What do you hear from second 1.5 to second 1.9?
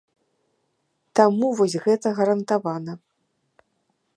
вось